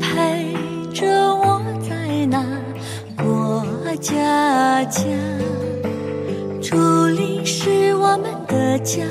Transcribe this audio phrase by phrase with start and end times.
[0.00, 0.54] 陪
[0.92, 2.44] 着我在那
[3.16, 3.64] 过
[4.00, 5.02] 家家。
[6.62, 6.76] 竹
[7.06, 9.02] 林是我们的家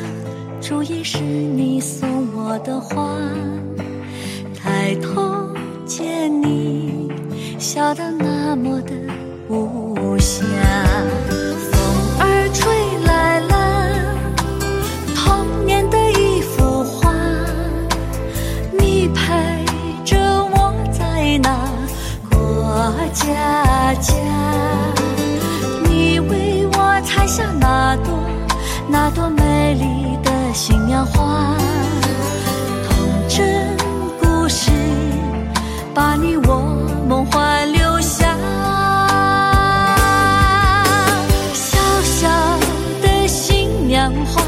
[0.60, 3.18] 竹叶是你送我的花。
[4.56, 5.48] 抬头
[5.86, 7.12] 见你
[7.60, 8.92] 笑得那么的
[9.50, 10.93] 无暇
[27.24, 28.20] 摘下那朵
[28.86, 31.56] 那朵美丽的新娘花，
[32.84, 33.78] 童真
[34.20, 34.70] 故事
[35.94, 36.60] 把你我
[37.08, 38.38] 梦幻留下。
[41.54, 42.28] 小小
[43.02, 44.44] 的新娘花，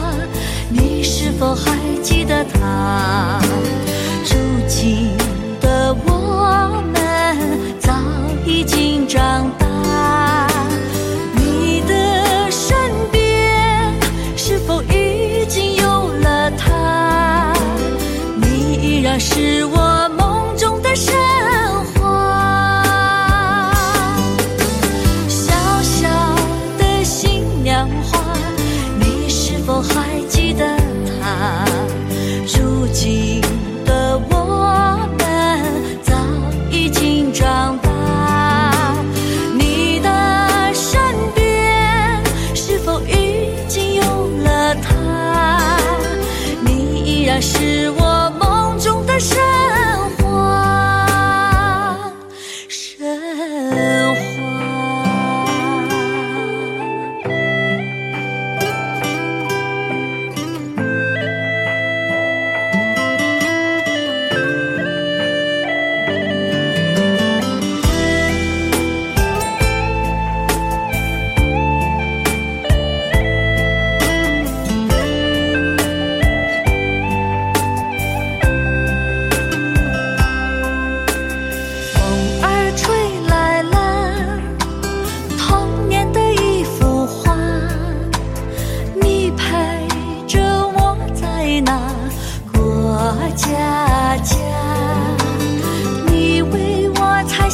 [0.67, 1.71] 你是否还
[2.03, 3.39] 记得她？
[4.25, 4.35] 如
[4.67, 5.15] 今
[47.35, 49.44] 那是我梦中的神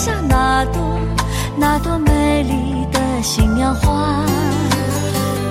[0.04, 0.82] 下那朵
[1.56, 4.26] 那朵美丽的新娘花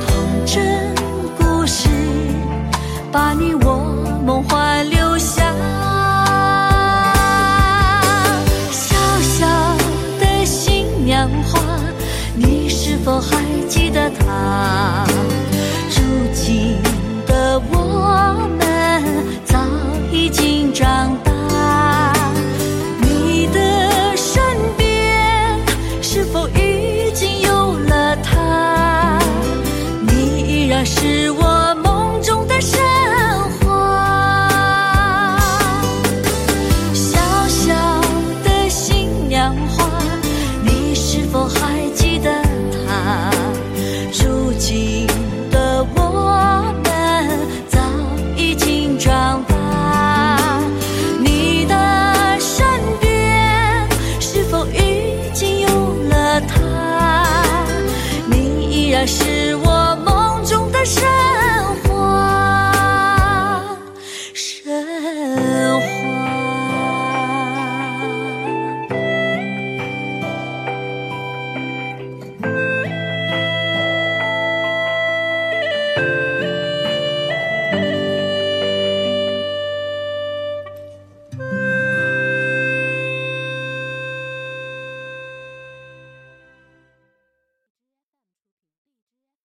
[0.09, 0.93] 童真
[1.39, 1.89] 故事
[3.13, 5.55] 把你我梦幻留下。
[8.73, 9.47] 小小
[10.19, 11.61] 的新娘花
[12.35, 13.37] 你是否还
[13.69, 15.07] 记得它？